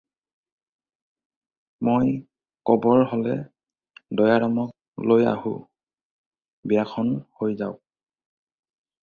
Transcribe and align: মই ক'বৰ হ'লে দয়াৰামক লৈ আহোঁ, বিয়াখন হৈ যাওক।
মই 1.89 2.07
ক'বৰ 2.69 3.01
হ'লে 3.11 3.35
দয়াৰামক 3.35 5.05
লৈ 5.13 5.29
আহোঁ, 5.35 5.55
বিয়াখন 6.73 7.15
হৈ 7.43 7.57
যাওক। 7.63 7.81